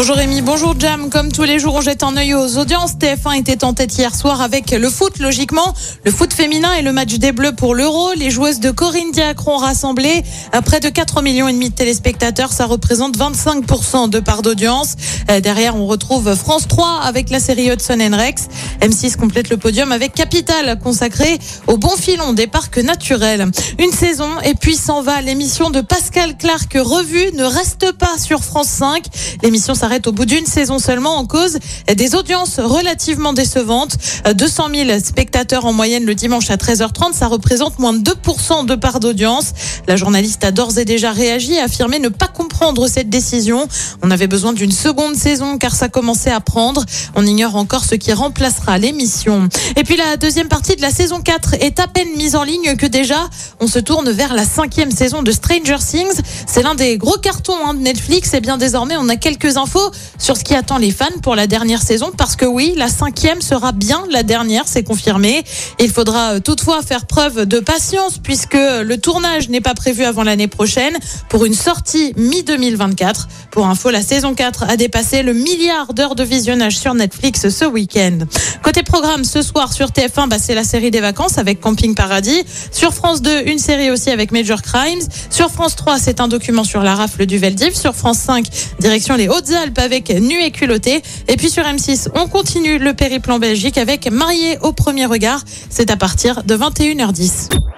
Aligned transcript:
Bonjour 0.00 0.14
Rémi, 0.14 0.42
bonjour 0.42 0.78
Jam. 0.78 1.10
Comme 1.10 1.32
tous 1.32 1.42
les 1.42 1.58
jours, 1.58 1.74
on 1.74 1.80
jette 1.80 2.04
un 2.04 2.16
œil 2.16 2.32
aux 2.32 2.56
audiences. 2.56 2.92
TF1 2.92 3.40
était 3.40 3.64
en 3.64 3.74
tête 3.74 3.98
hier 3.98 4.14
soir 4.14 4.40
avec 4.40 4.70
le 4.70 4.88
foot, 4.90 5.18
logiquement. 5.18 5.74
Le 6.04 6.12
foot 6.12 6.32
féminin 6.32 6.72
et 6.74 6.82
le 6.82 6.92
match 6.92 7.14
des 7.14 7.32
Bleus 7.32 7.50
pour 7.50 7.74
l'Euro. 7.74 8.12
Les 8.14 8.30
joueuses 8.30 8.60
de 8.60 8.70
Corinne 8.70 9.10
Diacre 9.10 9.48
ont 9.48 9.56
rassemblé 9.56 10.22
à 10.52 10.62
près 10.62 10.78
de 10.78 10.88
4 10.88 11.20
millions 11.22 11.48
et 11.48 11.52
demi 11.52 11.70
de 11.70 11.74
téléspectateurs. 11.74 12.52
Ça 12.52 12.66
représente 12.66 13.18
25% 13.18 14.08
de 14.08 14.20
part 14.20 14.42
d'audience. 14.42 14.94
Euh, 15.32 15.40
Derrière, 15.40 15.74
on 15.74 15.88
retrouve 15.88 16.32
France 16.36 16.68
3 16.68 17.00
avec 17.02 17.28
la 17.28 17.40
série 17.40 17.68
Hudson 17.68 17.98
Rex. 18.12 18.46
M6 18.80 19.16
complète 19.16 19.50
le 19.50 19.56
podium 19.56 19.90
avec 19.90 20.14
Capital 20.14 20.78
consacré 20.78 21.40
au 21.66 21.76
bon 21.76 21.96
filon 21.96 22.34
des 22.34 22.46
parcs 22.46 22.78
naturels. 22.78 23.50
Une 23.80 23.90
saison 23.90 24.30
et 24.44 24.54
puis 24.54 24.76
s'en 24.76 25.02
va. 25.02 25.22
L'émission 25.22 25.70
de 25.70 25.80
Pascal 25.80 26.36
Clark 26.36 26.72
revue 26.74 27.32
ne 27.36 27.42
reste 27.42 27.90
pas 27.98 28.16
sur 28.16 28.44
France 28.44 28.68
5. 28.68 29.02
L'émission 29.42 29.74
s'arrête 29.74 29.87
au 30.06 30.12
bout 30.12 30.26
d'une 30.26 30.46
saison 30.46 30.78
seulement 30.78 31.16
en 31.16 31.26
cause 31.26 31.58
des 31.94 32.14
audiences 32.14 32.58
relativement 32.60 33.32
décevantes. 33.32 33.96
200 34.32 34.68
000 34.74 35.00
spectateurs 35.00 35.64
en 35.64 35.72
moyenne 35.72 36.04
le 36.04 36.14
dimanche 36.14 36.50
à 36.50 36.56
13h30, 36.56 37.14
ça 37.14 37.26
représente 37.26 37.78
moins 37.78 37.92
de 37.92 38.00
2% 38.00 38.66
de 38.66 38.74
part 38.74 39.00
d'audience. 39.00 39.52
La 39.86 39.96
journaliste 39.96 40.44
a 40.44 40.50
d'ores 40.50 40.78
et 40.78 40.84
déjà 40.84 41.12
réagi 41.12 41.54
et 41.54 41.60
affirmé 41.60 41.98
ne 41.98 42.08
pas 42.08 42.28
comprendre 42.58 42.88
cette 42.88 43.08
décision. 43.08 43.68
On 44.02 44.10
avait 44.10 44.26
besoin 44.26 44.52
d'une 44.52 44.72
seconde 44.72 45.14
saison 45.14 45.58
car 45.58 45.76
ça 45.76 45.88
commençait 45.88 46.32
à 46.32 46.40
prendre. 46.40 46.84
On 47.14 47.24
ignore 47.24 47.54
encore 47.54 47.84
ce 47.84 47.94
qui 47.94 48.12
remplacera 48.12 48.78
l'émission. 48.78 49.48
Et 49.76 49.84
puis 49.84 49.96
la 49.96 50.16
deuxième 50.16 50.48
partie 50.48 50.74
de 50.74 50.82
la 50.82 50.90
saison 50.90 51.20
4 51.20 51.54
est 51.60 51.78
à 51.78 51.86
peine 51.86 52.08
mise 52.16 52.34
en 52.34 52.42
ligne 52.42 52.74
que 52.74 52.86
déjà 52.86 53.28
on 53.60 53.68
se 53.68 53.78
tourne 53.78 54.10
vers 54.10 54.34
la 54.34 54.44
cinquième 54.44 54.90
saison 54.90 55.22
de 55.22 55.30
Stranger 55.30 55.76
Things. 55.78 56.20
C'est 56.48 56.64
l'un 56.64 56.74
des 56.74 56.98
gros 56.98 57.16
cartons 57.16 57.54
hein, 57.64 57.74
de 57.74 57.78
Netflix 57.78 58.34
et 58.34 58.40
bien 58.40 58.58
désormais 58.58 58.96
on 58.96 59.08
a 59.08 59.14
quelques 59.14 59.56
infos 59.56 59.92
sur 60.18 60.36
ce 60.36 60.42
qui 60.42 60.56
attend 60.56 60.78
les 60.78 60.90
fans 60.90 61.06
pour 61.22 61.36
la 61.36 61.46
dernière 61.46 61.82
saison 61.82 62.10
parce 62.16 62.34
que 62.34 62.44
oui, 62.44 62.74
la 62.76 62.88
cinquième 62.88 63.40
sera 63.40 63.70
bien 63.70 64.02
la 64.10 64.24
dernière, 64.24 64.64
c'est 64.66 64.82
confirmé. 64.82 65.44
Il 65.78 65.92
faudra 65.92 66.32
euh, 66.32 66.40
toutefois 66.40 66.82
faire 66.82 67.06
preuve 67.06 67.46
de 67.46 67.60
patience 67.60 68.18
puisque 68.18 68.54
le 68.54 68.96
tournage 68.96 69.48
n'est 69.48 69.60
pas 69.60 69.74
prévu 69.74 70.02
avant 70.02 70.24
l'année 70.24 70.48
prochaine 70.48 70.96
pour 71.28 71.44
une 71.44 71.54
sortie 71.54 72.14
mi-2024. 72.56 73.26
Pour 73.50 73.66
info, 73.66 73.90
la 73.90 74.02
saison 74.02 74.34
4 74.34 74.64
a 74.68 74.76
dépassé 74.76 75.22
le 75.22 75.32
milliard 75.32 75.94
d'heures 75.94 76.14
de 76.14 76.24
visionnage 76.24 76.78
sur 76.78 76.94
Netflix 76.94 77.48
ce 77.48 77.64
week-end. 77.64 78.18
Côté 78.62 78.82
programme, 78.82 79.24
ce 79.24 79.42
soir 79.42 79.72
sur 79.72 79.88
TF1, 79.88 80.28
bah, 80.28 80.38
c'est 80.38 80.54
la 80.54 80.64
série 80.64 80.90
des 80.90 81.00
vacances 81.00 81.38
avec 81.38 81.60
Camping 81.60 81.94
Paradis. 81.94 82.42
Sur 82.70 82.94
France 82.94 83.22
2, 83.22 83.42
une 83.46 83.58
série 83.58 83.90
aussi 83.90 84.10
avec 84.10 84.32
Major 84.32 84.62
Crimes. 84.62 85.00
Sur 85.30 85.50
France 85.50 85.76
3, 85.76 85.98
c'est 85.98 86.20
un 86.20 86.28
document 86.28 86.64
sur 86.64 86.82
la 86.82 86.94
rafle 86.94 87.26
du 87.26 87.38
Veldiv. 87.38 87.74
Sur 87.74 87.94
France 87.94 88.18
5, 88.18 88.46
direction 88.80 89.16
les 89.16 89.28
Hautes-Alpes 89.28 89.78
avec 89.78 90.10
Nu 90.10 90.42
et 90.42 90.50
culotté. 90.50 91.02
Et 91.28 91.36
puis 91.36 91.50
sur 91.50 91.64
M6, 91.64 92.08
on 92.14 92.28
continue 92.28 92.78
le 92.78 92.94
périple 92.94 93.30
en 93.32 93.38
Belgique 93.38 93.78
avec 93.78 94.10
Marié 94.10 94.58
au 94.62 94.72
premier 94.72 95.06
regard. 95.06 95.42
C'est 95.70 95.90
à 95.90 95.96
partir 95.96 96.42
de 96.44 96.56
21h10. 96.56 97.77